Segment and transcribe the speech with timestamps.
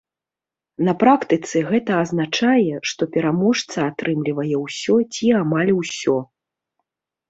[0.87, 6.23] На практыцы гэта азначае, што пераможца атрымлівае ўсё ці амаль усё.